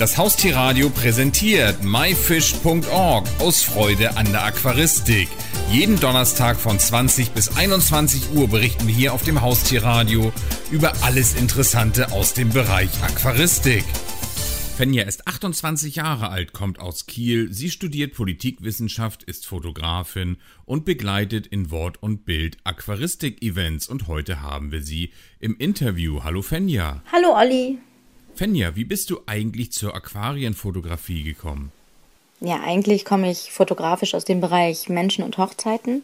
Das 0.00 0.16
Haustierradio 0.16 0.88
präsentiert 0.88 1.84
myfish.org 1.84 3.28
aus 3.38 3.62
Freude 3.62 4.16
an 4.16 4.32
der 4.32 4.46
Aquaristik. 4.46 5.28
Jeden 5.70 6.00
Donnerstag 6.00 6.56
von 6.56 6.78
20 6.78 7.32
bis 7.32 7.54
21 7.54 8.30
Uhr 8.34 8.48
berichten 8.48 8.86
wir 8.86 8.94
hier 8.94 9.12
auf 9.12 9.24
dem 9.24 9.42
Haustierradio 9.42 10.32
über 10.70 10.94
alles 11.02 11.34
Interessante 11.34 12.12
aus 12.12 12.32
dem 12.32 12.48
Bereich 12.48 12.88
Aquaristik. 13.02 13.84
Fenja 14.78 15.02
ist 15.02 15.28
28 15.28 15.96
Jahre 15.96 16.30
alt, 16.30 16.54
kommt 16.54 16.80
aus 16.80 17.04
Kiel. 17.04 17.52
Sie 17.52 17.68
studiert 17.68 18.14
Politikwissenschaft, 18.14 19.22
ist 19.24 19.44
Fotografin 19.44 20.38
und 20.64 20.86
begleitet 20.86 21.46
in 21.46 21.70
Wort 21.70 22.02
und 22.02 22.24
Bild 22.24 22.56
Aquaristik-Events. 22.64 23.86
Und 23.86 24.08
heute 24.08 24.40
haben 24.40 24.72
wir 24.72 24.82
sie 24.82 25.12
im 25.40 25.58
Interview. 25.58 26.22
Hallo 26.24 26.40
Fenja. 26.40 27.02
Hallo 27.12 27.36
Olli. 27.36 27.80
Fenja, 28.40 28.74
wie 28.74 28.84
bist 28.84 29.10
du 29.10 29.20
eigentlich 29.26 29.70
zur 29.70 29.94
Aquarienfotografie 29.94 31.24
gekommen? 31.24 31.72
Ja, 32.40 32.62
eigentlich 32.64 33.04
komme 33.04 33.30
ich 33.30 33.52
fotografisch 33.52 34.14
aus 34.14 34.24
dem 34.24 34.40
Bereich 34.40 34.88
Menschen 34.88 35.24
und 35.24 35.36
Hochzeiten. 35.36 36.02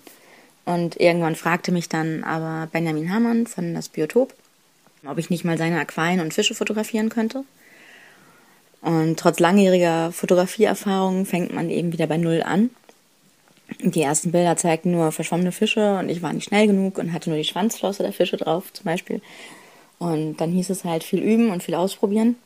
Und 0.67 1.01
irgendwann 1.01 1.35
fragte 1.35 1.73
mich 1.73 1.89
dann 1.89 2.25
aber 2.25 2.69
Benjamin 2.71 3.11
Hamann 3.11 3.47
von 3.47 3.73
das 3.73 3.89
Biotop, 3.89 4.35
ob 5.07 5.17
ich 5.17 5.31
nicht 5.31 5.47
mal 5.47 5.57
seine 5.57 5.81
Aquarien 5.81 6.21
und 6.21 6.35
Fische 6.35 6.55
fotografieren 6.55 7.09
könnte. 7.09 7.45
Und 8.83 9.19
trotz 9.19 9.41
langjähriger 9.41 10.13
Fotografieerfahrung 10.13 11.25
fängt 11.25 11.55
man 11.55 11.71
eben 11.71 11.95
wieder 11.95 12.07
bei 12.07 12.19
Null 12.19 12.43
an. 12.43 12.69
Die 13.81 14.03
ersten 14.03 14.33
Bilder 14.33 14.59
zeigten 14.59 14.91
nur 14.91 15.11
verschwommene 15.11 15.53
Fische 15.53 15.99
und 15.99 16.11
ich 16.11 16.21
war 16.21 16.35
nicht 16.35 16.49
schnell 16.49 16.67
genug 16.67 16.99
und 16.99 17.15
hatte 17.15 17.31
nur 17.31 17.39
die 17.39 17.45
Schwanzflosse 17.45 18.03
der 18.03 18.13
Fische 18.13 18.37
drauf 18.37 18.75
zum 18.75 18.85
Beispiel. 18.85 19.23
Und 19.99 20.37
dann 20.37 20.53
hieß 20.53 20.71
es 20.71 20.85
halt 20.85 21.05
viel 21.05 21.21
üben 21.21 21.51
und 21.51 21.63
viel 21.63 21.75
ausprobieren. 21.75 22.37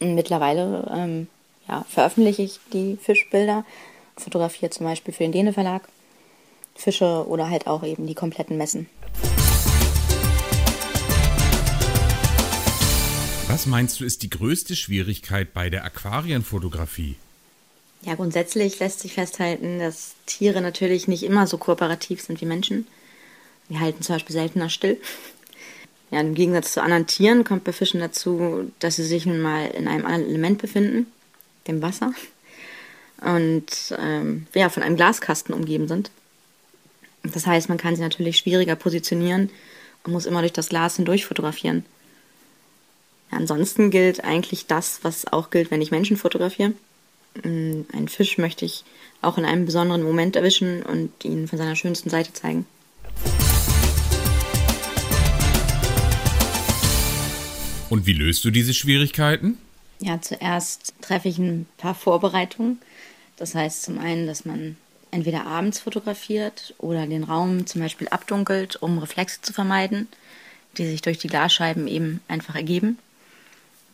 Und 0.00 0.14
mittlerweile 0.14 0.90
ähm, 0.94 1.28
ja, 1.66 1.84
veröffentliche 1.88 2.42
ich 2.42 2.60
die 2.72 2.96
Fischbilder, 3.00 3.64
fotografiere 4.16 4.70
zum 4.70 4.86
Beispiel 4.86 5.14
für 5.14 5.24
den 5.24 5.32
Däne 5.32 5.52
Verlag 5.52 5.88
Fische 6.74 7.26
oder 7.26 7.50
halt 7.50 7.66
auch 7.66 7.82
eben 7.82 8.06
die 8.06 8.14
kompletten 8.14 8.56
Messen. 8.56 8.88
Was 13.48 13.66
meinst 13.66 13.98
du 13.98 14.04
ist 14.04 14.22
die 14.22 14.30
größte 14.30 14.76
Schwierigkeit 14.76 15.52
bei 15.52 15.70
der 15.70 15.84
Aquarienfotografie? 15.84 17.16
Ja, 18.02 18.14
grundsätzlich 18.14 18.78
lässt 18.78 19.00
sich 19.00 19.14
festhalten, 19.14 19.80
dass 19.80 20.14
Tiere 20.26 20.60
natürlich 20.60 21.08
nicht 21.08 21.24
immer 21.24 21.48
so 21.48 21.58
kooperativ 21.58 22.20
sind 22.20 22.40
wie 22.40 22.46
Menschen. 22.46 22.86
Die 23.68 23.78
halten 23.80 24.02
zum 24.02 24.14
Beispiel 24.14 24.34
seltener 24.34 24.70
still. 24.70 25.00
Ja, 26.10 26.20
im 26.20 26.34
Gegensatz 26.34 26.72
zu 26.72 26.82
anderen 26.82 27.06
Tieren 27.06 27.44
kommt 27.44 27.64
bei 27.64 27.72
Fischen 27.72 28.00
dazu, 28.00 28.70
dass 28.78 28.96
sie 28.96 29.04
sich 29.04 29.26
nun 29.26 29.40
mal 29.40 29.66
in 29.66 29.88
einem 29.88 30.06
anderen 30.06 30.28
Element 30.28 30.58
befinden, 30.58 31.06
dem 31.66 31.82
Wasser, 31.82 32.12
und 33.20 33.66
ähm, 33.98 34.46
ja, 34.54 34.68
von 34.70 34.82
einem 34.82 34.96
Glaskasten 34.96 35.54
umgeben 35.54 35.88
sind. 35.88 36.10
Das 37.24 37.46
heißt, 37.46 37.68
man 37.68 37.78
kann 37.78 37.96
sie 37.96 38.02
natürlich 38.02 38.38
schwieriger 38.38 38.76
positionieren 38.76 39.50
und 40.04 40.12
muss 40.12 40.26
immer 40.26 40.40
durch 40.40 40.52
das 40.52 40.68
Glas 40.68 40.96
hindurch 40.96 41.26
fotografieren. 41.26 41.84
Ja, 43.30 43.38
ansonsten 43.38 43.90
gilt 43.90 44.24
eigentlich 44.24 44.66
das, 44.66 45.00
was 45.02 45.26
auch 45.30 45.50
gilt, 45.50 45.70
wenn 45.70 45.82
ich 45.82 45.90
Menschen 45.90 46.16
fotografiere. 46.16 46.72
Mm, 47.42 47.82
einen 47.92 48.08
Fisch 48.08 48.38
möchte 48.38 48.64
ich 48.64 48.84
auch 49.20 49.36
in 49.36 49.44
einem 49.44 49.66
besonderen 49.66 50.02
Moment 50.02 50.36
erwischen 50.36 50.82
und 50.82 51.24
ihn 51.24 51.48
von 51.48 51.58
seiner 51.58 51.76
schönsten 51.76 52.08
Seite 52.08 52.32
zeigen. 52.32 52.66
Und 57.90 58.06
wie 58.06 58.12
löst 58.12 58.44
du 58.44 58.50
diese 58.50 58.74
Schwierigkeiten? 58.74 59.58
Ja, 60.00 60.20
zuerst 60.20 60.94
treffe 61.00 61.28
ich 61.28 61.38
ein 61.38 61.66
paar 61.76 61.94
Vorbereitungen. 61.94 62.80
Das 63.36 63.54
heißt 63.54 63.82
zum 63.82 63.98
einen, 63.98 64.26
dass 64.26 64.44
man 64.44 64.76
entweder 65.10 65.46
abends 65.46 65.80
fotografiert 65.80 66.74
oder 66.78 67.06
den 67.06 67.24
Raum 67.24 67.66
zum 67.66 67.80
Beispiel 67.80 68.08
abdunkelt, 68.08 68.76
um 68.76 68.98
Reflexe 68.98 69.40
zu 69.40 69.52
vermeiden, 69.52 70.06
die 70.76 70.86
sich 70.86 71.02
durch 71.02 71.18
die 71.18 71.28
Glasscheiben 71.28 71.86
eben 71.86 72.20
einfach 72.28 72.54
ergeben. 72.54 72.98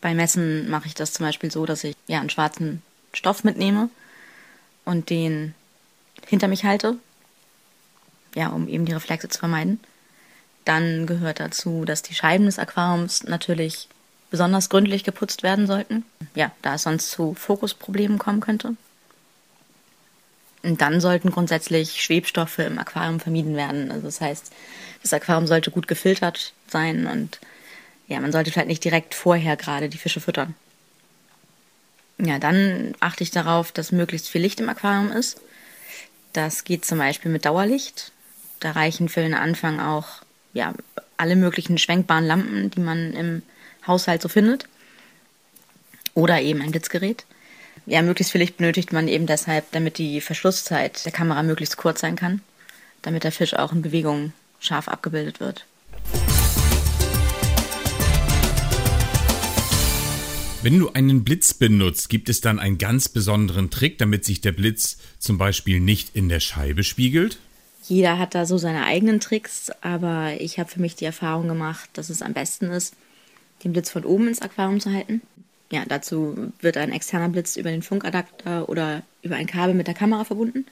Bei 0.01 0.13
Messen 0.13 0.69
mache 0.69 0.87
ich 0.87 0.93
das 0.93 1.13
zum 1.13 1.25
Beispiel 1.25 1.51
so, 1.51 1.65
dass 1.65 1.83
ich 1.83 1.95
ja 2.07 2.19
einen 2.19 2.29
schwarzen 2.29 2.81
Stoff 3.13 3.43
mitnehme 3.43 3.89
und 4.83 5.09
den 5.09 5.55
hinter 6.27 6.47
mich 6.47 6.65
halte, 6.65 6.97
ja, 8.35 8.49
um 8.49 8.67
eben 8.67 8.85
die 8.85 8.93
Reflexe 8.93 9.29
zu 9.29 9.39
vermeiden. 9.39 9.79
Dann 10.65 11.05
gehört 11.05 11.39
dazu, 11.39 11.85
dass 11.85 12.01
die 12.01 12.15
Scheiben 12.15 12.45
des 12.45 12.59
Aquariums 12.59 13.23
natürlich 13.23 13.87
besonders 14.35 14.67
gründlich 14.67 15.05
geputzt 15.05 15.43
werden 15.43 15.65
sollten. 15.65 16.03
Ja, 16.35 16.51
da 16.61 16.75
es 16.75 16.83
sonst 16.83 17.09
zu 17.09 17.35
Fokusproblemen 17.35 18.19
kommen 18.19 18.41
könnte. 18.41 18.75
Und 20.61 20.81
dann 20.81 20.99
sollten 20.99 21.31
grundsätzlich 21.31 22.03
Schwebstoffe 22.03 22.59
im 22.59 22.77
Aquarium 22.77 23.21
vermieden 23.21 23.55
werden. 23.55 23.91
Also 23.91 24.07
das 24.07 24.19
heißt, 24.19 24.51
das 25.03 25.13
Aquarium 25.13 25.47
sollte 25.47 25.71
gut 25.71 25.87
gefiltert 25.87 26.51
sein 26.67 27.07
und 27.07 27.39
ja, 28.09 28.19
man 28.19 28.33
sollte 28.33 28.51
vielleicht 28.51 28.67
nicht 28.67 28.83
direkt 28.83 29.15
vorher 29.15 29.55
gerade 29.55 29.87
die 29.87 29.97
Fische 29.97 30.19
füttern. 30.19 30.53
Ja, 32.17 32.37
dann 32.37 32.93
achte 32.99 33.23
ich 33.23 33.31
darauf, 33.31 33.71
dass 33.71 33.93
möglichst 33.93 34.27
viel 34.27 34.41
Licht 34.41 34.59
im 34.59 34.67
Aquarium 34.67 35.13
ist. 35.13 35.39
Das 36.33 36.65
geht 36.65 36.83
zum 36.83 36.97
Beispiel 36.97 37.31
mit 37.31 37.45
Dauerlicht. 37.45 38.11
Da 38.59 38.71
reichen 38.71 39.07
für 39.07 39.21
den 39.21 39.33
Anfang 39.33 39.79
auch 39.79 40.07
ja, 40.51 40.73
alle 41.15 41.37
möglichen 41.37 41.77
schwenkbaren 41.77 42.25
Lampen, 42.25 42.69
die 42.71 42.81
man 42.81 43.13
im 43.13 43.43
Haushalt 43.87 44.21
so 44.21 44.29
findet. 44.29 44.67
Oder 46.13 46.41
eben 46.41 46.61
ein 46.61 46.71
Blitzgerät. 46.71 47.25
Ja, 47.85 48.01
möglichst 48.01 48.31
viel 48.31 48.41
Licht 48.41 48.57
benötigt 48.57 48.93
man 48.93 49.07
eben 49.07 49.27
deshalb, 49.27 49.71
damit 49.71 49.97
die 49.97 50.21
Verschlusszeit 50.21 51.05
der 51.05 51.11
Kamera 51.11 51.43
möglichst 51.43 51.77
kurz 51.77 52.01
sein 52.01 52.15
kann, 52.15 52.41
damit 53.01 53.23
der 53.23 53.31
Fisch 53.31 53.53
auch 53.53 53.73
in 53.73 53.81
Bewegung 53.81 54.33
scharf 54.59 54.87
abgebildet 54.87 55.39
wird. 55.39 55.65
Wenn 60.63 60.79
du 60.79 60.89
einen 60.89 61.23
Blitz 61.23 61.53
benutzt, 61.53 62.09
gibt 62.09 62.27
es 62.27 62.41
dann 62.41 62.57
einen 62.57 62.79
ganz 62.79 63.07
besonderen 63.07 63.69
Trick, 63.69 63.99
damit 63.99 64.25
sich 64.25 64.41
der 64.41 64.51
Blitz 64.51 64.97
zum 65.19 65.37
Beispiel 65.37 65.79
nicht 65.79 66.15
in 66.15 66.27
der 66.27 66.39
Scheibe 66.39 66.83
spiegelt? 66.83 67.37
Jeder 67.87 68.17
hat 68.17 68.33
da 68.33 68.47
so 68.47 68.57
seine 68.57 68.83
eigenen 68.85 69.19
Tricks, 69.19 69.69
aber 69.81 70.41
ich 70.41 70.57
habe 70.57 70.71
für 70.71 70.81
mich 70.81 70.95
die 70.95 71.05
Erfahrung 71.05 71.47
gemacht, 71.47 71.91
dass 71.93 72.09
es 72.09 72.23
am 72.23 72.33
besten 72.33 72.71
ist, 72.71 72.95
den 73.63 73.73
Blitz 73.73 73.89
von 73.89 74.05
oben 74.05 74.27
ins 74.27 74.41
Aquarium 74.41 74.79
zu 74.79 74.91
halten. 74.91 75.21
Ja, 75.71 75.83
dazu 75.87 76.51
wird 76.61 76.77
ein 76.77 76.91
externer 76.91 77.29
Blitz 77.29 77.55
über 77.55 77.71
den 77.71 77.81
Funkadapter 77.81 78.69
oder 78.69 79.01
über 79.23 79.35
ein 79.35 79.47
Kabel 79.47 79.73
mit 79.73 79.87
der 79.87 79.93
Kamera 79.93 80.23
verbunden. 80.23 80.65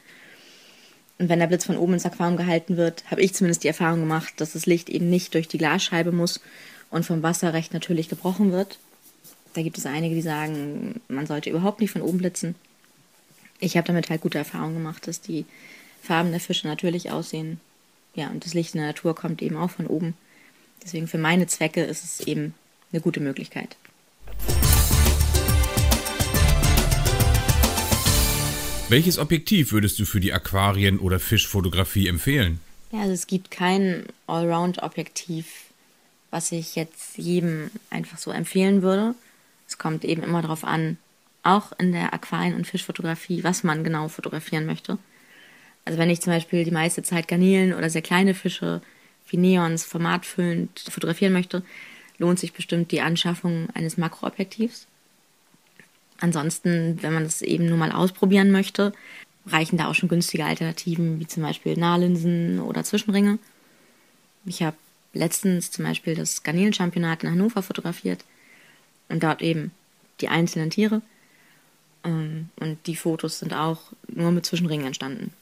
Und 1.19 1.29
wenn 1.29 1.39
der 1.39 1.47
Blitz 1.47 1.65
von 1.65 1.77
oben 1.77 1.93
ins 1.93 2.05
Aquarium 2.05 2.37
gehalten 2.37 2.77
wird, 2.77 3.03
habe 3.09 3.21
ich 3.21 3.33
zumindest 3.33 3.63
die 3.63 3.67
Erfahrung 3.67 4.01
gemacht, 4.01 4.33
dass 4.37 4.53
das 4.53 4.65
Licht 4.65 4.89
eben 4.89 5.09
nicht 5.09 5.33
durch 5.33 5.47
die 5.47 5.57
Glasscheibe 5.57 6.11
muss 6.11 6.41
und 6.89 7.05
vom 7.05 7.23
Wasser 7.23 7.53
recht 7.53 7.73
natürlich 7.73 8.09
gebrochen 8.09 8.51
wird. 8.51 8.77
Da 9.53 9.61
gibt 9.61 9.77
es 9.77 9.85
einige, 9.85 10.15
die 10.15 10.21
sagen, 10.21 11.01
man 11.07 11.27
sollte 11.27 11.49
überhaupt 11.49 11.79
nicht 11.79 11.91
von 11.91 12.01
oben 12.01 12.17
blitzen. 12.17 12.55
Ich 13.59 13.77
habe 13.77 13.87
damit 13.87 14.09
halt 14.09 14.21
gute 14.21 14.37
Erfahrungen 14.37 14.75
gemacht, 14.75 15.07
dass 15.07 15.21
die 15.21 15.45
Farben 16.01 16.31
der 16.31 16.39
Fische 16.39 16.67
natürlich 16.67 17.11
aussehen. 17.11 17.59
Ja, 18.15 18.27
und 18.29 18.45
das 18.45 18.53
Licht 18.53 18.75
in 18.75 18.79
der 18.79 18.89
Natur 18.89 19.15
kommt 19.15 19.41
eben 19.41 19.55
auch 19.55 19.69
von 19.69 19.87
oben. 19.87 20.15
Deswegen 20.83 21.07
für 21.07 21.17
meine 21.17 21.47
Zwecke 21.47 21.83
ist 21.83 22.03
es 22.03 22.27
eben 22.27 22.53
eine 22.93 23.01
gute 23.01 23.19
Möglichkeit. 23.19 23.75
Welches 28.89 29.17
Objektiv 29.17 29.71
würdest 29.71 29.97
du 29.97 30.05
für 30.05 30.19
die 30.19 30.33
Aquarien- 30.33 30.99
oder 30.99 31.19
Fischfotografie 31.19 32.07
empfehlen? 32.07 32.59
Ja, 32.91 33.01
also 33.01 33.13
es 33.13 33.25
gibt 33.25 33.49
kein 33.49 34.05
Allround-Objektiv, 34.27 35.47
was 36.29 36.51
ich 36.51 36.75
jetzt 36.75 37.17
jedem 37.17 37.71
einfach 37.89 38.19
so 38.19 38.29
empfehlen 38.29 38.83
würde. 38.83 39.15
Es 39.67 39.79
kommt 39.79 40.05
eben 40.05 40.21
immer 40.21 40.43
darauf 40.43 40.63
an, 40.63 40.97
auch 41.41 41.71
in 41.79 41.91
der 41.91 42.13
Aquarien- 42.13 42.53
und 42.53 42.67
Fischfotografie, 42.67 43.43
was 43.43 43.63
man 43.63 43.83
genau 43.83 44.09
fotografieren 44.09 44.67
möchte. 44.67 44.99
Also 45.85 45.97
wenn 45.97 46.09
ich 46.09 46.21
zum 46.21 46.31
Beispiel 46.31 46.63
die 46.63 46.71
meiste 46.71 47.01
Zeit 47.01 47.27
Garnelen 47.27 47.73
oder 47.73 47.89
sehr 47.89 48.03
kleine 48.03 48.35
Fische 48.35 48.81
wie 49.27 49.37
Neons 49.37 49.83
formatfüllend 49.83 50.85
fotografieren 50.89 51.33
möchte, 51.33 51.63
lohnt 52.17 52.39
sich 52.39 52.53
bestimmt 52.53 52.91
die 52.91 53.01
Anschaffung 53.01 53.69
eines 53.73 53.97
Makroobjektivs. 53.97 54.87
Ansonsten, 56.19 57.01
wenn 57.01 57.13
man 57.13 57.23
das 57.23 57.41
eben 57.41 57.65
nur 57.65 57.77
mal 57.77 57.91
ausprobieren 57.91 58.51
möchte, 58.51 58.93
reichen 59.45 59.77
da 59.77 59.89
auch 59.89 59.95
schon 59.95 60.09
günstige 60.09 60.45
Alternativen, 60.45 61.19
wie 61.19 61.27
zum 61.27 61.43
Beispiel 61.43 61.77
Nahlinsen 61.77 62.59
oder 62.59 62.83
Zwischenringe. 62.83 63.39
Ich 64.45 64.61
habe 64.63 64.77
letztens 65.13 65.71
zum 65.71 65.85
Beispiel 65.85 66.15
das 66.15 66.43
Garnelenchampionat 66.43 67.23
in 67.23 67.31
Hannover 67.31 67.61
fotografiert 67.61 68.23
und 69.09 69.23
dort 69.23 69.41
eben 69.41 69.71
die 70.21 70.29
einzelnen 70.29 70.69
Tiere. 70.69 71.01
Ähm, 72.03 72.49
und 72.57 72.77
die 72.87 72.95
Fotos 72.95 73.39
sind 73.39 73.53
auch 73.53 73.81
nur 74.07 74.31
mit 74.31 74.45
Zwischenringen 74.45 74.85
entstanden. 74.85 75.33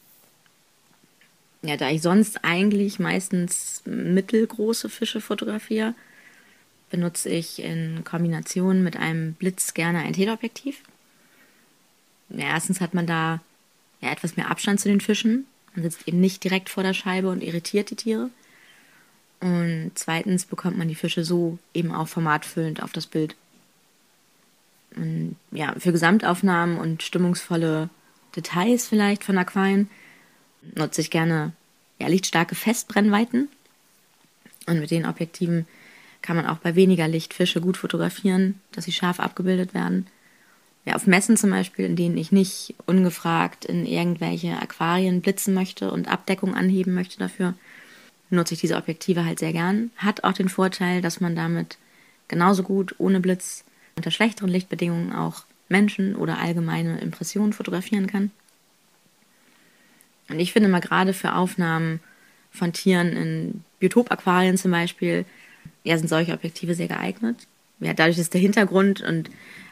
Ja, 1.64 1.78
da 1.78 1.90
ich 1.90 2.02
sonst 2.02 2.44
eigentlich 2.44 2.98
meistens 2.98 3.84
mittelgroße 3.86 4.90
Fische 4.90 5.22
fotografiere, 5.22 5.94
benutze 6.92 7.30
ich 7.30 7.62
in 7.62 8.04
Kombination 8.04 8.84
mit 8.84 8.98
einem 8.98 9.34
Blitz 9.34 9.74
gerne 9.74 10.00
ein 10.00 10.14
Teleobjektiv. 10.14 10.82
Ja, 12.30 12.46
erstens 12.48 12.82
hat 12.82 12.94
man 12.94 13.08
da 13.08 13.42
ja, 14.02 14.12
etwas 14.12 14.38
mehr 14.38 14.52
Abstand 14.52 14.80
zu 14.80 14.90
den 14.90 15.02
Fischen. 15.02 15.48
Man 15.74 15.84
sitzt 15.84 16.08
eben 16.08 16.20
nicht 16.20 16.44
direkt 16.44 16.70
vor 16.70 16.84
der 16.84 16.94
Scheibe 16.94 17.30
und 17.30 17.42
irritiert 17.42 17.90
die 17.90 17.96
Tiere. 17.96 18.30
Und 19.40 19.92
zweitens 19.96 20.46
bekommt 20.46 20.78
man 20.78 20.88
die 20.88 20.96
Fische 20.96 21.24
so 21.24 21.58
eben 21.74 21.92
auch 21.92 22.08
formatfüllend 22.08 22.84
auf 22.84 22.92
das 22.92 23.08
Bild. 23.08 23.36
Und 24.96 25.38
ja, 25.52 25.74
für 25.80 25.92
Gesamtaufnahmen 25.92 26.78
und 26.78 27.02
stimmungsvolle 27.02 27.90
Details 28.36 28.88
vielleicht 28.88 29.24
von 29.24 29.38
Aquarien 29.38 29.90
nutze 30.76 31.02
ich 31.02 31.10
gerne 31.10 31.54
ja, 32.00 32.08
lichtstarke 32.08 32.56
Festbrennweiten. 32.56 33.50
Und 34.68 34.80
mit 34.80 34.92
den 34.92 35.06
Objektiven 35.06 35.66
kann 36.22 36.36
man 36.36 36.46
auch 36.46 36.58
bei 36.58 36.76
weniger 36.76 37.08
Licht 37.08 37.34
Fische 37.34 37.62
gut 37.62 37.78
fotografieren, 37.78 38.60
dass 38.72 38.86
sie 38.86 38.92
scharf 38.92 39.20
abgebildet 39.20 39.74
werden. 39.74 40.08
Ja, 40.86 40.96
auf 40.96 41.06
Messen 41.08 41.38
zum 41.38 41.52
Beispiel, 41.52 41.86
in 41.86 41.96
denen 41.96 42.18
ich 42.18 42.32
nicht 42.32 42.76
ungefragt 42.86 43.66
in 43.66 43.86
irgendwelche 43.86 44.60
Aquarien 44.60 45.22
blitzen 45.22 45.54
möchte 45.54 45.92
und 45.92 46.08
Abdeckung 46.08 46.56
anheben 46.56 46.94
möchte 46.94 47.20
dafür, 47.20 47.54
nutze 48.30 48.56
ich 48.56 48.62
diese 48.62 48.78
Objektive 48.78 49.26
halt 49.26 49.40
sehr 49.40 49.54
gern. 49.54 49.92
Hat 49.98 50.24
auch 50.24 50.34
den 50.34 50.50
Vorteil, 50.50 51.02
dass 51.02 51.20
man 51.20 51.36
damit 51.36 51.78
genauso 52.28 52.64
gut 52.64 52.96
ohne 52.98 53.20
Blitz 53.20 53.64
unter 53.96 54.10
schlechteren 54.10 54.50
Lichtbedingungen 54.50 55.14
auch 55.14 55.44
Menschen 55.70 56.16
oder 56.16 56.40
allgemeine 56.40 57.00
Impressionen 57.00 57.54
fotografieren 57.54 58.08
kann. 58.08 58.32
Und 60.30 60.40
ich 60.40 60.54
finde 60.54 60.70
mal 60.70 60.80
gerade 60.80 61.14
für 61.14 61.36
Aufnahmen 61.36 62.00
von 62.52 62.74
Tieren 62.74 63.16
in 63.16 63.64
Biotopaquarien 63.80 64.58
zum 64.58 64.72
Beispiel, 64.72 65.26
ja, 65.84 65.98
sind 65.98 66.08
solche 66.08 66.34
Objektive 66.34 66.76
sehr 66.76 66.88
geeignet. 66.88 67.38
Ja, 67.80 67.94
dadurch 67.94 68.20
ist 68.20 68.34
der 68.34 68.42
Hintergrund 68.42 69.02
und 69.02 69.30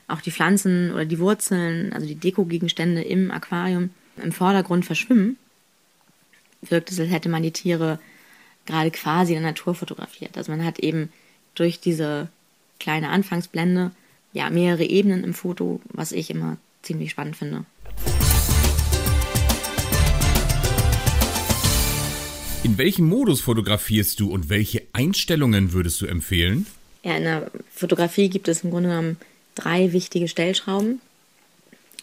auch 0.08 0.22
die 0.22 0.32
Pflanzen 0.32 0.92
oder 0.92 1.06
die 1.06 1.20
Wurzeln, 1.20 1.94
also 1.94 2.08
die 2.08 2.16
Dekogegenstände 2.16 3.02
im 3.02 3.30
Aquarium 3.32 3.92
im 4.18 4.32
Vordergrund 4.32 4.86
verschwimmen, 4.86 5.38
wirkt 6.62 6.92
es, 6.92 7.00
als 7.00 7.12
hätte 7.12 7.30
man 7.30 7.44
die 7.44 7.52
Tiere 7.52 8.00
gerade 8.66 8.92
quasi 8.92 9.34
in 9.34 9.42
der 9.42 9.52
Natur 9.52 9.76
fotografiert. 9.76 10.38
Also 10.38 10.52
man 10.52 10.66
hat 10.66 10.80
eben 10.80 11.12
durch 11.56 11.80
diese 11.80 12.30
kleine 12.80 13.10
Anfangsblende 13.10 13.92
ja 14.34 14.50
mehrere 14.50 14.84
Ebenen 14.84 15.24
im 15.24 15.34
Foto, 15.34 15.82
was 15.90 16.12
ich 16.12 16.30
immer 16.30 16.58
ziemlich 16.82 17.12
spannend 17.12 17.36
finde. 17.36 17.66
In 22.70 22.78
welchem 22.78 23.08
Modus 23.08 23.42
fotografierst 23.42 24.20
du 24.20 24.32
und 24.32 24.50
welche 24.50 24.84
Einstellungen 24.94 25.74
würdest 25.74 26.00
du 26.02 26.06
empfehlen? 26.06 26.68
Ja, 27.02 27.18
in 27.18 27.24
der 27.24 27.50
Fotografie 27.74 28.30
gibt 28.30 28.48
es 28.48 28.64
im 28.64 28.70
Grunde 28.70 28.90
genommen 28.90 29.18
drei 29.56 29.92
wichtige 29.92 30.28
Stellschrauben. 30.28 31.02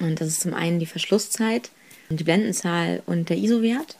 Und 0.01 0.21
das 0.21 0.27
ist 0.27 0.41
zum 0.41 0.55
einen 0.55 0.81
die 0.81 0.87
Verschlusszeit, 0.87 1.71
die 2.09 2.25
Blendenzahl 2.25 3.01
und 3.07 3.29
der 3.29 3.37
ISO-Wert. 3.37 3.97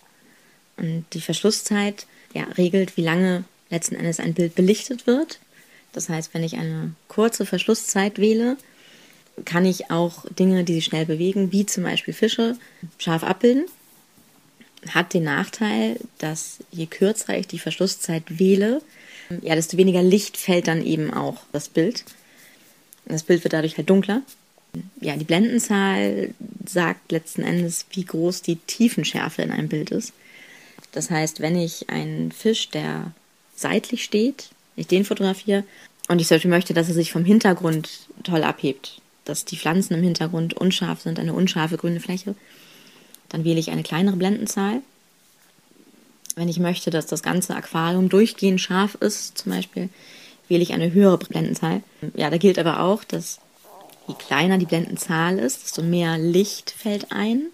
Und 0.77 1.05
die 1.13 1.21
Verschlusszeit 1.21 2.09
ja, 2.35 2.43
regelt, 2.59 2.97
wie 2.97 3.05
lange 3.05 3.45
letzten 3.71 3.95
Endes 3.95 4.19
ein 4.19 4.35
Bild 4.35 4.57
belichtet 4.57 5.07
wird. 5.07 5.39
Das 5.93 6.09
heißt, 6.09 6.35
wenn 6.35 6.43
ich 6.43 6.57
eine 6.57 6.97
kurze 7.07 7.47
Verschlusszeit 7.47 8.19
wähle, 8.19 8.57
kann 9.45 9.67
ich 9.67 9.93
auch 9.93 10.25
Dinge, 10.37 10.65
die 10.65 10.75
sich 10.75 10.87
schnell 10.87 11.07
bewegen, 11.07 11.53
wie 11.53 11.65
zum 11.65 11.85
Beispiel 11.85 12.13
Fische, 12.13 12.59
scharf 12.99 13.23
abbilden. 13.23 13.67
Hat 14.91 15.15
den 15.15 15.25
Nachteil, 15.25 15.99
dass 16.19 16.59
je 16.71 16.87
kürzer 16.87 17.37
ich 17.37 17.47
die 17.47 17.59
Verschlusszeit 17.59 18.39
wähle, 18.39 18.83
ja, 19.43 19.55
desto 19.55 19.77
weniger 19.77 20.03
Licht 20.03 20.37
fällt 20.37 20.69
dann 20.69 20.85
eben 20.85 21.13
auch 21.13 21.43
das 21.53 21.69
Bild. 21.69 22.05
Das 23.07 23.23
Bild 23.23 23.45
wird 23.45 23.53
dadurch 23.53 23.77
halt 23.77 23.91
dunkler. 23.91 24.23
Ja, 25.01 25.17
die 25.17 25.25
Blendenzahl 25.25 26.35
sagt 26.65 27.11
letzten 27.11 27.43
Endes, 27.43 27.87
wie 27.91 28.05
groß 28.05 28.43
die 28.43 28.57
Tiefenschärfe 28.57 29.43
in 29.43 29.51
einem 29.51 29.69
Bild 29.69 29.91
ist. 29.91 30.13
Das 30.93 31.11
heißt, 31.11 31.41
wenn 31.41 31.57
ich 31.57 31.89
einen 31.89 32.33
Fisch, 32.33 32.69
der 32.71 33.13
seitlich 33.55 34.05
steht, 34.05 34.51
ich 34.77 34.87
den 34.87 35.05
fotografiere 35.05 35.65
und 36.09 36.21
ich 36.21 36.29
sollte 36.29 36.49
möchte, 36.49 36.75
dass 36.75 36.89
er 36.89 36.95
sich 36.95 37.13
vom 37.13 37.25
Hintergrund 37.25 38.09
toll 38.23 38.45
abhebt, 38.45 39.01
dass 39.25 39.45
die 39.45 39.57
Pflanzen 39.57 39.95
im 39.95 40.03
Hintergrund 40.03 40.55
unscharf 40.55 41.01
sind, 41.03 41.19
eine 41.19 41.33
unscharfe 41.33 41.77
grüne 41.77 42.01
Fläche, 42.01 42.35
dann 43.29 43.45
wähle 43.45 43.61
ich 43.61 43.71
eine 43.71 43.83
kleinere 43.83 44.17
Blendenzahl. 44.17 44.83
Wenn 46.35 46.49
ich 46.49 46.59
möchte, 46.59 46.91
dass 46.91 47.07
das 47.07 47.23
ganze 47.23 47.55
Aquarium 47.55 48.09
durchgehend 48.09 48.61
scharf 48.61 48.95
ist, 48.97 49.39
zum 49.39 49.53
Beispiel, 49.53 49.89
wähle 50.49 50.63
ich 50.63 50.73
eine 50.73 50.93
höhere 50.93 51.19
Blendenzahl. 51.19 51.83
Ja, 52.15 52.31
da 52.31 52.37
gilt 52.37 52.59
aber 52.59 52.81
auch, 52.81 53.05
dass 53.05 53.41
je 54.07 54.15
kleiner 54.15 54.59
die 54.59 54.67
Blendenzahl 54.67 55.39
ist, 55.39 55.65
desto 55.65 55.83
mehr 55.83 56.19
Licht 56.19 56.71
fällt 56.71 57.11
ein 57.11 57.47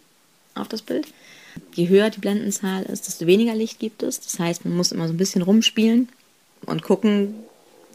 auf 0.55 0.69
das 0.69 0.83
Bild. 0.83 1.07
Je 1.75 1.89
höher 1.89 2.11
die 2.11 2.21
Blendenzahl 2.21 2.83
ist, 2.85 3.07
desto 3.07 3.27
weniger 3.27 3.55
Licht 3.55 3.79
gibt 3.79 4.03
es. 4.03 4.21
Das 4.21 4.39
heißt, 4.39 4.65
man 4.65 4.77
muss 4.77 4.93
immer 4.93 5.07
so 5.07 5.15
ein 5.15 5.19
bisschen 5.19 5.43
rumspielen 5.43 6.09
und 6.67 6.83
gucken, 6.83 7.35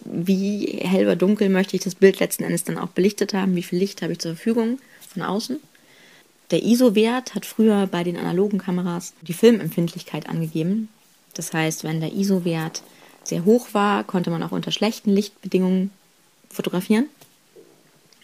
wie 0.06 0.80
hell 0.82 1.06
oder 1.06 1.16
dunkel 1.16 1.50
möchte 1.50 1.76
ich 1.76 1.84
das 1.84 1.96
Bild 1.96 2.20
letzten 2.20 2.44
Endes 2.44 2.64
dann 2.64 2.78
auch 2.78 2.90
belichtet 2.90 3.34
haben, 3.34 3.56
wie 3.56 3.64
viel 3.64 3.80
Licht 3.80 4.02
habe 4.02 4.14
ich 4.14 4.20
zur 4.20 4.36
Verfügung 4.36 4.80
von 5.14 5.24
außen. 5.24 5.60
Der 6.52 6.64
ISO-Wert 6.64 7.36
hat 7.36 7.46
früher 7.46 7.88
bei 7.88 8.04
den 8.04 8.16
analogen 8.16 8.58
Kameras 8.58 9.14
die 9.22 9.34
Filmempfindlichkeit 9.34 10.30
angegeben. 10.30 10.88
Das 11.34 11.52
heißt, 11.54 11.84
wenn 11.84 12.00
der 12.00 12.14
ISO-Wert 12.14 12.84
sehr 13.24 13.44
hoch 13.44 13.74
war, 13.74 14.06
konnte 14.06 14.30
man 14.30 14.42
auch 14.44 14.54
unter 14.54 14.72
schlechten 14.72 15.12
Lichtbedingungen 15.12 15.92
fotografieren. 16.50 17.08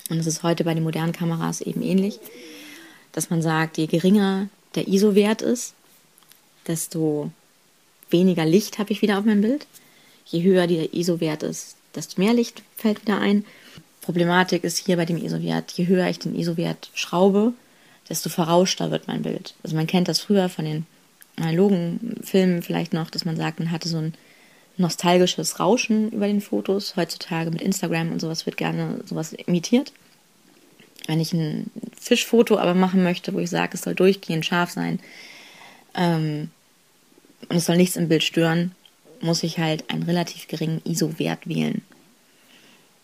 Und 0.09 0.19
es 0.19 0.27
ist 0.27 0.43
heute 0.43 0.63
bei 0.63 0.73
den 0.73 0.83
modernen 0.83 1.11
Kameras 1.11 1.59
eben 1.59 1.81
ähnlich, 1.81 2.19
dass 3.11 3.29
man 3.29 3.41
sagt, 3.41 3.77
je 3.77 3.87
geringer 3.87 4.47
der 4.75 4.87
ISO-Wert 4.87 5.41
ist, 5.41 5.73
desto 6.67 7.29
weniger 8.09 8.45
Licht 8.45 8.79
habe 8.79 8.93
ich 8.93 9.01
wieder 9.01 9.19
auf 9.19 9.25
meinem 9.25 9.41
Bild. 9.41 9.67
Je 10.25 10.43
höher 10.43 10.67
der 10.67 10.93
ISO-Wert 10.93 11.43
ist, 11.43 11.75
desto 11.93 12.21
mehr 12.21 12.33
Licht 12.33 12.63
fällt 12.77 13.01
wieder 13.01 13.19
ein. 13.19 13.45
Problematik 14.01 14.63
ist 14.63 14.77
hier 14.77 14.95
bei 14.95 15.05
dem 15.05 15.17
ISO-Wert, 15.17 15.71
je 15.73 15.87
höher 15.87 16.09
ich 16.09 16.19
den 16.19 16.35
ISO-Wert 16.35 16.89
schraube, 16.93 17.53
desto 18.09 18.29
verrauschter 18.29 18.91
wird 18.91 19.07
mein 19.07 19.21
Bild. 19.21 19.55
Also 19.63 19.75
man 19.75 19.87
kennt 19.87 20.07
das 20.07 20.19
früher 20.19 20.49
von 20.49 20.65
den 20.65 20.85
analogen 21.35 22.17
Filmen 22.23 22.61
vielleicht 22.61 22.93
noch, 22.93 23.09
dass 23.09 23.25
man 23.25 23.37
sagt, 23.37 23.59
man 23.59 23.71
hatte 23.71 23.89
so 23.89 23.97
ein 23.97 24.13
nostalgisches 24.77 25.59
Rauschen 25.59 26.11
über 26.11 26.27
den 26.27 26.41
Fotos. 26.41 26.95
Heutzutage 26.95 27.51
mit 27.51 27.61
Instagram 27.61 28.11
und 28.11 28.19
sowas 28.19 28.45
wird 28.45 28.57
gerne 28.57 29.01
sowas 29.05 29.33
imitiert. 29.33 29.93
Wenn 31.07 31.19
ich 31.19 31.33
ein 31.33 31.69
Fischfoto 31.99 32.57
aber 32.57 32.73
machen 32.73 33.03
möchte, 33.03 33.33
wo 33.33 33.39
ich 33.39 33.49
sage, 33.49 33.71
es 33.73 33.81
soll 33.81 33.95
durchgehend 33.95 34.45
scharf 34.45 34.71
sein 34.71 34.99
ähm, 35.95 36.49
und 37.49 37.57
es 37.57 37.65
soll 37.65 37.77
nichts 37.77 37.97
im 37.97 38.07
Bild 38.07 38.23
stören, 38.23 38.71
muss 39.21 39.43
ich 39.43 39.57
halt 39.57 39.89
einen 39.89 40.03
relativ 40.03 40.47
geringen 40.47 40.81
ISO-Wert 40.85 41.47
wählen. 41.47 41.81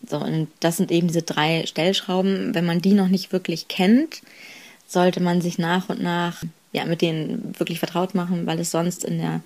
So, 0.06 0.18
und 0.18 0.48
das 0.60 0.78
sind 0.78 0.90
eben 0.90 1.08
diese 1.08 1.22
drei 1.22 1.66
Stellschrauben. 1.66 2.54
Wenn 2.54 2.64
man 2.64 2.80
die 2.80 2.94
noch 2.94 3.08
nicht 3.08 3.32
wirklich 3.32 3.68
kennt, 3.68 4.22
sollte 4.90 5.20
man 5.20 5.40
sich 5.40 5.56
nach 5.56 5.88
und 5.88 6.02
nach 6.02 6.42
ja, 6.72 6.84
mit 6.84 7.00
denen 7.00 7.54
wirklich 7.58 7.78
vertraut 7.78 8.14
machen, 8.14 8.46
weil 8.46 8.58
es 8.58 8.70
sonst 8.70 9.04
in 9.04 9.18
der 9.18 9.40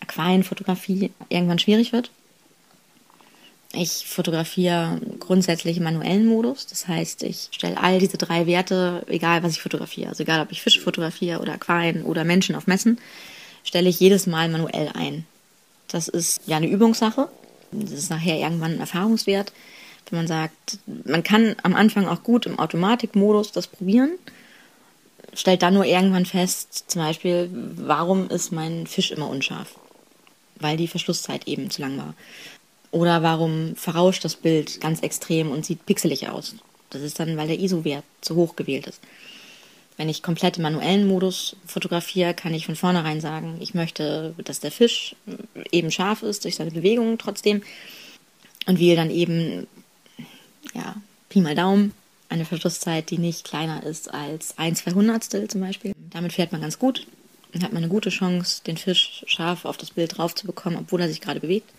Aquarienfotografie 0.00 1.10
irgendwann 1.28 1.58
schwierig 1.58 1.92
wird. 1.92 2.10
Ich 3.72 4.06
fotografiere 4.06 5.00
grundsätzlich 5.18 5.76
im 5.76 5.84
manuellen 5.84 6.26
Modus. 6.26 6.66
Das 6.66 6.88
heißt, 6.88 7.22
ich 7.22 7.48
stelle 7.50 7.78
all 7.78 7.98
diese 7.98 8.16
drei 8.16 8.46
Werte, 8.46 9.04
egal 9.08 9.42
was 9.42 9.52
ich 9.52 9.60
fotografiere, 9.60 10.08
also 10.08 10.22
egal 10.22 10.40
ob 10.40 10.52
ich 10.52 10.62
Fische 10.62 10.80
fotografiere 10.80 11.40
oder 11.40 11.54
Aquarien 11.54 12.02
oder 12.02 12.24
Menschen 12.24 12.54
auf 12.54 12.66
Messen, 12.66 12.98
stelle 13.64 13.88
ich 13.88 14.00
jedes 14.00 14.26
Mal 14.26 14.48
manuell 14.48 14.90
ein. 14.94 15.26
Das 15.88 16.08
ist 16.08 16.40
ja 16.46 16.56
eine 16.56 16.68
Übungssache. 16.68 17.28
Das 17.72 17.92
ist 17.92 18.10
nachher 18.10 18.38
irgendwann 18.38 18.72
ein 18.72 18.80
Erfahrungswert. 18.80 19.52
Wenn 20.08 20.20
man 20.20 20.28
sagt, 20.28 20.78
man 21.04 21.22
kann 21.22 21.56
am 21.62 21.74
Anfang 21.74 22.06
auch 22.06 22.22
gut 22.22 22.46
im 22.46 22.58
Automatikmodus 22.58 23.52
das 23.52 23.66
probieren, 23.66 24.10
stellt 25.36 25.62
dann 25.62 25.74
nur 25.74 25.84
irgendwann 25.84 26.26
fest, 26.26 26.84
zum 26.88 27.02
Beispiel, 27.02 27.50
warum 27.52 28.28
ist 28.28 28.52
mein 28.52 28.86
Fisch 28.86 29.10
immer 29.10 29.28
unscharf? 29.28 29.78
Weil 30.56 30.76
die 30.76 30.88
Verschlusszeit 30.88 31.46
eben 31.46 31.70
zu 31.70 31.82
lang 31.82 31.98
war. 31.98 32.14
Oder 32.90 33.22
warum 33.22 33.76
verrauscht 33.76 34.24
das 34.24 34.36
Bild 34.36 34.80
ganz 34.80 35.00
extrem 35.00 35.50
und 35.50 35.66
sieht 35.66 35.84
pixelig 35.86 36.28
aus? 36.28 36.54
Das 36.90 37.02
ist 37.02 37.20
dann, 37.20 37.36
weil 37.36 37.48
der 37.48 37.60
ISO-Wert 37.60 38.04
zu 38.20 38.36
hoch 38.36 38.56
gewählt 38.56 38.86
ist. 38.86 39.00
Wenn 39.96 40.08
ich 40.08 40.22
komplett 40.22 40.56
im 40.56 40.62
manuellen 40.62 41.06
Modus 41.06 41.56
fotografiere, 41.66 42.34
kann 42.34 42.54
ich 42.54 42.66
von 42.66 42.76
vornherein 42.76 43.20
sagen, 43.20 43.56
ich 43.60 43.74
möchte, 43.74 44.34
dass 44.44 44.60
der 44.60 44.70
Fisch 44.70 45.16
eben 45.72 45.90
scharf 45.90 46.22
ist 46.22 46.44
durch 46.44 46.56
seine 46.56 46.70
Bewegungen 46.70 47.18
trotzdem 47.18 47.62
und 48.66 48.78
wähle 48.78 48.96
dann 48.96 49.10
eben, 49.10 49.66
ja, 50.74 50.96
Pi 51.28 51.40
mal 51.40 51.54
Daumen, 51.54 51.92
eine 52.28 52.44
Verschlusszeit, 52.44 53.10
die 53.10 53.18
nicht 53.18 53.44
kleiner 53.44 53.82
ist 53.82 54.12
als 54.12 54.58
ein 54.58 54.74
Zweihundertstel 54.74 55.48
zum 55.48 55.60
Beispiel. 55.60 55.92
Damit 56.10 56.32
fährt 56.32 56.52
man 56.52 56.60
ganz 56.60 56.78
gut 56.78 57.06
und 57.52 57.62
hat 57.62 57.72
man 57.72 57.82
eine 57.82 57.92
gute 57.92 58.10
Chance, 58.10 58.62
den 58.66 58.76
Fisch 58.76 59.24
scharf 59.26 59.64
auf 59.64 59.76
das 59.76 59.90
Bild 59.90 60.16
drauf 60.16 60.34
zu 60.34 60.46
bekommen, 60.46 60.76
obwohl 60.76 61.00
er 61.00 61.08
sich 61.08 61.20
gerade 61.20 61.40
bewegt. 61.40 61.70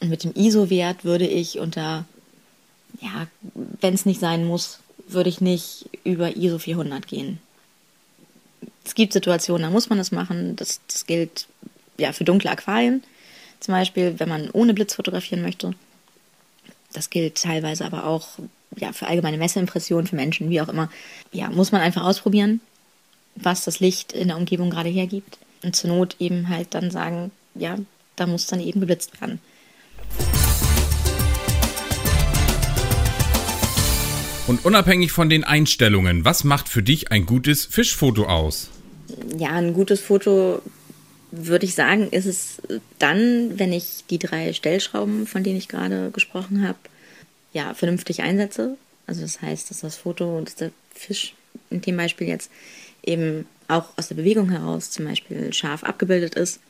Und 0.00 0.08
mit 0.08 0.24
dem 0.24 0.34
ISO-Wert 0.34 1.04
würde 1.04 1.26
ich 1.26 1.58
unter, 1.58 2.06
ja, 3.00 3.26
wenn 3.80 3.94
es 3.94 4.06
nicht 4.06 4.20
sein 4.20 4.46
muss, 4.46 4.80
würde 5.06 5.28
ich 5.28 5.40
nicht 5.40 5.88
über 6.04 6.36
ISO 6.36 6.58
400 6.58 7.06
gehen. 7.06 7.38
Es 8.84 8.94
gibt 8.94 9.12
Situationen, 9.12 9.62
da 9.62 9.70
muss 9.70 9.88
man 9.88 9.98
das 9.98 10.10
machen. 10.10 10.56
Das, 10.56 10.80
das 10.88 11.06
gilt 11.06 11.46
ja 11.98 12.12
für 12.12 12.24
dunkle 12.24 12.50
Aquarien 12.50 13.02
zum 13.60 13.72
Beispiel, 13.74 14.18
wenn 14.18 14.28
man 14.28 14.50
ohne 14.50 14.74
Blitz 14.74 14.94
fotografieren 14.94 15.42
möchte. 15.42 15.74
Das 16.92 17.10
gilt 17.10 17.40
teilweise 17.42 17.84
aber 17.84 18.06
auch 18.06 18.38
ja, 18.76 18.92
für 18.92 19.06
allgemeine 19.06 19.38
Messeimpressionen, 19.38 20.06
für 20.06 20.16
Menschen, 20.16 20.50
wie 20.50 20.60
auch 20.60 20.68
immer. 20.68 20.90
Ja, 21.32 21.50
muss 21.50 21.72
man 21.72 21.80
einfach 21.80 22.04
ausprobieren, 22.04 22.60
was 23.36 23.64
das 23.64 23.80
Licht 23.80 24.12
in 24.12 24.28
der 24.28 24.36
Umgebung 24.36 24.70
gerade 24.70 24.88
hergibt. 24.88 25.38
Und 25.62 25.76
zur 25.76 25.90
Not 25.90 26.16
eben 26.18 26.48
halt 26.48 26.74
dann 26.74 26.90
sagen, 26.90 27.30
ja, 27.54 27.78
da 28.16 28.26
muss 28.26 28.46
dann 28.46 28.60
eben 28.60 28.80
geblitzt 28.80 29.20
werden. 29.20 29.40
Und 34.46 34.64
unabhängig 34.64 35.12
von 35.12 35.28
den 35.28 35.44
Einstellungen, 35.44 36.24
was 36.24 36.44
macht 36.44 36.68
für 36.68 36.82
dich 36.82 37.12
ein 37.12 37.24
gutes 37.26 37.66
Fischfoto 37.66 38.24
aus? 38.24 38.68
Ja, 39.38 39.50
ein 39.50 39.74
gutes 39.74 40.00
Foto 40.00 40.60
würde 41.30 41.66
ich 41.66 41.74
sagen, 41.74 42.08
ist 42.10 42.26
es 42.26 42.60
dann, 42.98 43.58
wenn 43.58 43.72
ich 43.72 44.04
die 44.10 44.18
drei 44.18 44.52
Stellschrauben, 44.52 45.26
von 45.26 45.44
denen 45.44 45.56
ich 45.56 45.68
gerade 45.68 46.10
gesprochen 46.10 46.66
habe, 46.66 46.78
ja, 47.52 47.74
vernünftig 47.74 48.22
einsetze. 48.22 48.76
Also 49.06 49.22
das 49.22 49.42
heißt, 49.42 49.70
dass 49.70 49.80
das 49.80 49.96
Foto, 49.96 50.40
dass 50.42 50.54
der 50.54 50.70
Fisch 50.94 51.34
in 51.70 51.80
dem 51.80 51.96
Beispiel 51.96 52.28
jetzt 52.28 52.50
eben 53.02 53.46
auch 53.68 53.88
aus 53.96 54.08
der 54.08 54.14
Bewegung 54.16 54.50
heraus 54.50 54.90
zum 54.90 55.06
Beispiel 55.06 55.52
scharf 55.52 55.84
abgebildet 55.84 56.34
ist, 56.34 56.60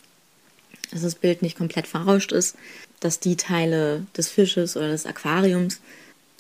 dass 0.90 1.02
das 1.02 1.14
Bild 1.14 1.42
nicht 1.42 1.56
komplett 1.56 1.86
verrauscht 1.86 2.32
ist, 2.32 2.56
dass 3.00 3.20
die 3.20 3.36
Teile 3.36 4.06
des 4.16 4.28
Fisches 4.28 4.76
oder 4.76 4.88
des 4.88 5.06
Aquariums 5.06 5.80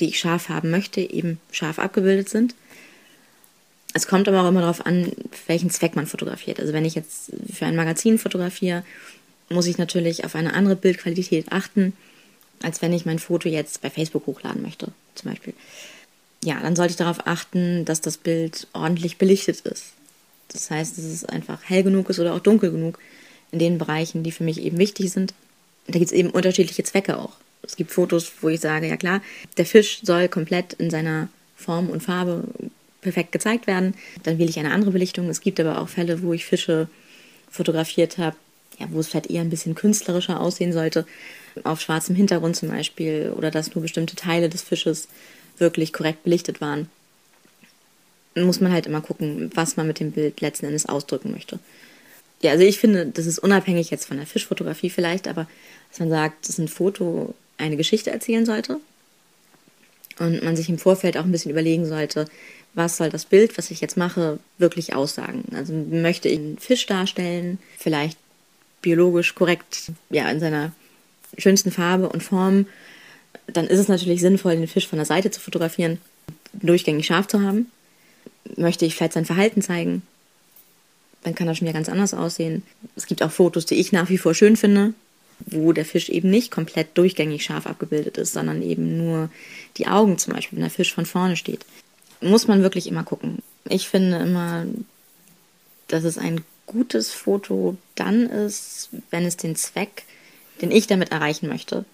die 0.00 0.08
ich 0.08 0.18
scharf 0.18 0.48
haben 0.48 0.70
möchte, 0.70 1.00
eben 1.00 1.38
scharf 1.52 1.78
abgebildet 1.78 2.28
sind. 2.28 2.54
Es 3.92 4.06
kommt 4.06 4.28
aber 4.28 4.42
auch 4.42 4.48
immer 4.48 4.60
darauf 4.60 4.86
an, 4.86 5.12
welchen 5.46 5.70
Zweck 5.70 5.96
man 5.96 6.06
fotografiert. 6.06 6.60
Also 6.60 6.72
wenn 6.72 6.84
ich 6.84 6.94
jetzt 6.94 7.32
für 7.52 7.66
ein 7.66 7.76
Magazin 7.76 8.18
fotografiere, 8.18 8.84
muss 9.48 9.66
ich 9.66 9.78
natürlich 9.78 10.24
auf 10.24 10.34
eine 10.34 10.54
andere 10.54 10.76
Bildqualität 10.76 11.50
achten, 11.50 11.92
als 12.62 12.82
wenn 12.82 12.92
ich 12.92 13.06
mein 13.06 13.18
Foto 13.18 13.48
jetzt 13.48 13.80
bei 13.80 13.90
Facebook 13.90 14.26
hochladen 14.26 14.62
möchte, 14.62 14.88
zum 15.14 15.30
Beispiel. 15.30 15.54
Ja, 16.44 16.60
dann 16.60 16.76
sollte 16.76 16.92
ich 16.92 16.96
darauf 16.96 17.26
achten, 17.26 17.84
dass 17.84 18.00
das 18.00 18.16
Bild 18.16 18.66
ordentlich 18.72 19.18
belichtet 19.18 19.60
ist. 19.60 19.92
Das 20.48 20.70
heißt, 20.70 20.96
dass 20.96 21.04
es 21.04 21.24
einfach 21.24 21.60
hell 21.64 21.82
genug 21.82 22.10
ist 22.10 22.18
oder 22.18 22.34
auch 22.34 22.40
dunkel 22.40 22.70
genug 22.70 22.98
in 23.52 23.58
den 23.58 23.78
Bereichen, 23.78 24.22
die 24.22 24.32
für 24.32 24.44
mich 24.44 24.60
eben 24.60 24.78
wichtig 24.78 25.10
sind. 25.12 25.34
Da 25.86 25.98
gibt 25.98 26.06
es 26.06 26.12
eben 26.12 26.30
unterschiedliche 26.30 26.84
Zwecke 26.84 27.18
auch. 27.18 27.32
Es 27.62 27.76
gibt 27.76 27.90
Fotos, 27.90 28.32
wo 28.40 28.48
ich 28.48 28.60
sage, 28.60 28.88
ja 28.88 28.96
klar, 28.96 29.20
der 29.56 29.66
Fisch 29.66 30.00
soll 30.02 30.28
komplett 30.28 30.72
in 30.74 30.90
seiner 30.90 31.28
Form 31.56 31.90
und 31.90 32.02
Farbe 32.02 32.44
perfekt 33.00 33.32
gezeigt 33.32 33.66
werden. 33.66 33.94
Dann 34.22 34.38
wähle 34.38 34.50
ich 34.50 34.58
eine 34.58 34.72
andere 34.72 34.90
Belichtung. 34.92 35.28
Es 35.28 35.40
gibt 35.40 35.60
aber 35.60 35.80
auch 35.80 35.88
Fälle, 35.88 36.22
wo 36.22 36.32
ich 36.32 36.44
Fische 36.44 36.88
fotografiert 37.50 38.18
habe, 38.18 38.36
ja, 38.78 38.86
wo 38.90 39.00
es 39.00 39.08
vielleicht 39.08 39.30
eher 39.30 39.42
ein 39.42 39.50
bisschen 39.50 39.74
künstlerischer 39.74 40.40
aussehen 40.40 40.72
sollte, 40.72 41.06
auf 41.64 41.80
schwarzem 41.80 42.16
Hintergrund 42.16 42.56
zum 42.56 42.68
Beispiel, 42.68 43.32
oder 43.36 43.50
dass 43.50 43.74
nur 43.74 43.82
bestimmte 43.82 44.16
Teile 44.16 44.48
des 44.48 44.62
Fisches 44.62 45.08
wirklich 45.58 45.92
korrekt 45.92 46.24
belichtet 46.24 46.60
waren. 46.60 46.88
Muss 48.34 48.60
man 48.60 48.72
halt 48.72 48.86
immer 48.86 49.00
gucken, 49.00 49.50
was 49.54 49.76
man 49.76 49.86
mit 49.86 50.00
dem 50.00 50.12
Bild 50.12 50.40
letzten 50.40 50.66
Endes 50.66 50.86
ausdrücken 50.86 51.32
möchte. 51.32 51.58
Ja, 52.42 52.52
also 52.52 52.64
ich 52.64 52.78
finde, 52.78 53.06
das 53.06 53.26
ist 53.26 53.38
unabhängig 53.38 53.90
jetzt 53.90 54.06
von 54.06 54.16
der 54.16 54.26
Fischfotografie 54.26 54.90
vielleicht, 54.90 55.28
aber 55.28 55.46
dass 55.90 56.00
man 56.00 56.08
sagt, 56.08 56.44
das 56.44 56.50
ist 56.50 56.58
ein 56.58 56.68
Foto 56.68 57.34
eine 57.58 57.76
Geschichte 57.76 58.10
erzählen 58.10 58.46
sollte 58.46 58.80
und 60.18 60.42
man 60.42 60.56
sich 60.56 60.68
im 60.68 60.78
Vorfeld 60.78 61.16
auch 61.16 61.24
ein 61.24 61.32
bisschen 61.32 61.50
überlegen 61.50 61.84
sollte, 61.84 62.26
was 62.72 62.96
soll 62.96 63.10
das 63.10 63.24
Bild, 63.24 63.58
was 63.58 63.70
ich 63.70 63.80
jetzt 63.80 63.96
mache, 63.96 64.38
wirklich 64.58 64.94
aussagen. 64.94 65.44
Also 65.54 65.72
möchte 65.72 66.28
ich 66.28 66.38
einen 66.38 66.58
Fisch 66.58 66.86
darstellen, 66.86 67.58
vielleicht 67.76 68.16
biologisch 68.80 69.34
korrekt, 69.34 69.92
ja, 70.08 70.30
in 70.30 70.40
seiner 70.40 70.72
schönsten 71.40 71.70
Farbe 71.70 72.08
und 72.08 72.22
Form, 72.22 72.66
dann 73.46 73.66
ist 73.66 73.78
es 73.78 73.88
natürlich 73.88 74.20
sinnvoll, 74.20 74.56
den 74.56 74.68
Fisch 74.68 74.88
von 74.88 74.98
der 74.98 75.06
Seite 75.06 75.30
zu 75.30 75.40
fotografieren, 75.40 75.98
durchgängig 76.52 77.06
scharf 77.06 77.26
zu 77.26 77.42
haben. 77.42 77.70
Möchte 78.56 78.84
ich 78.84 78.94
vielleicht 78.94 79.12
sein 79.12 79.24
Verhalten 79.24 79.62
zeigen, 79.62 80.02
dann 81.22 81.34
kann 81.34 81.46
das 81.46 81.58
schon 81.58 81.66
wieder 81.66 81.76
ganz 81.76 81.88
anders 81.88 82.14
aussehen. 82.14 82.62
Es 82.96 83.06
gibt 83.06 83.22
auch 83.22 83.30
Fotos, 83.30 83.66
die 83.66 83.74
ich 83.74 83.92
nach 83.92 84.08
wie 84.08 84.18
vor 84.18 84.34
schön 84.34 84.56
finde, 84.56 84.94
wo 85.46 85.72
der 85.72 85.84
Fisch 85.84 86.08
eben 86.08 86.30
nicht 86.30 86.50
komplett 86.50 86.96
durchgängig 86.96 87.44
scharf 87.44 87.66
abgebildet 87.66 88.18
ist, 88.18 88.32
sondern 88.32 88.62
eben 88.62 88.96
nur 88.96 89.30
die 89.76 89.86
Augen 89.86 90.18
zum 90.18 90.34
Beispiel, 90.34 90.56
wenn 90.56 90.64
der 90.64 90.70
Fisch 90.70 90.94
von 90.94 91.06
vorne 91.06 91.36
steht. 91.36 91.64
Muss 92.20 92.46
man 92.46 92.62
wirklich 92.62 92.86
immer 92.86 93.04
gucken. 93.04 93.38
Ich 93.68 93.88
finde 93.88 94.18
immer, 94.18 94.66
dass 95.88 96.04
es 96.04 96.18
ein 96.18 96.42
gutes 96.66 97.10
Foto 97.10 97.76
dann 97.94 98.26
ist, 98.26 98.90
wenn 99.10 99.24
es 99.24 99.36
den 99.36 99.56
Zweck, 99.56 100.04
den 100.62 100.70
ich 100.70 100.86
damit 100.86 101.12
erreichen 101.12 101.48
möchte 101.48 101.84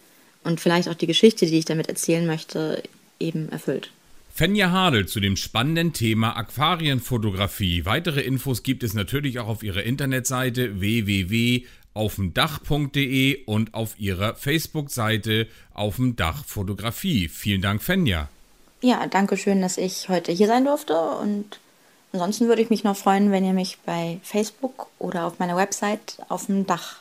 und 0.45 0.61
vielleicht 0.61 0.89
auch 0.89 0.95
die 0.95 1.07
Geschichte, 1.07 1.47
die 1.47 1.59
ich 1.59 1.65
damit 1.65 1.89
erzählen 1.89 2.27
möchte, 2.27 2.83
eben 3.19 3.49
erfüllt. 3.51 3.91
Fenja 4.33 4.71
Hadel 4.71 5.07
zu 5.07 5.19
dem 5.21 5.37
spannenden 5.37 5.95
Thema 5.95 6.37
Aquarienfotografie. 6.37 7.87
Weitere 7.87 8.21
Infos 8.21 8.63
gibt 8.63 8.83
es 8.83 8.93
natürlich 8.93 9.39
auch 9.39 9.49
auf 9.49 9.63
ihrer 9.63 9.83
Internetseite 9.83 10.81
www 10.81 11.65
auf 11.97 12.17
dem 12.17 12.35
Dach.de 12.35 13.45
und 13.47 13.73
auf 13.73 13.99
ihrer 13.99 14.35
Facebook-Seite 14.35 15.49
auf 15.73 15.97
dem 15.97 16.15
Dach 16.15 16.45
Fotografie. 16.45 17.29
Vielen 17.29 17.63
Dank, 17.63 17.83
Fenja. 17.83 18.29
Ja, 18.83 19.07
danke 19.07 19.39
schön, 19.39 19.63
dass 19.63 19.79
ich 19.79 20.11
heute 20.11 20.31
hier 20.31 20.47
sein 20.47 20.67
durfte 20.67 20.95
und 20.95 21.59
ansonsten 22.13 22.49
würde 22.49 22.61
ich 22.61 22.69
mich 22.69 22.85
noch 22.85 22.97
freuen, 22.97 23.33
wenn 23.33 23.47
ihr 23.47 23.55
mich 23.55 23.79
bei 23.87 24.21
Facebook 24.23 24.89
oder 24.99 25.25
auf 25.25 25.39
meiner 25.39 25.57
Website 25.57 26.19
auf 26.29 26.47
dem 26.47 26.67
Dach 26.67 27.01